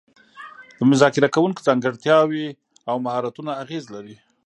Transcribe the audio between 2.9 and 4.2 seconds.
مهارتونه اغیز لري